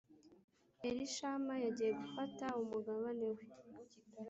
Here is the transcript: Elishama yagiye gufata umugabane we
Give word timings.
Elishama 0.89 1.53
yagiye 1.65 1.91
gufata 2.01 2.45
umugabane 2.61 3.27
we 3.35 3.43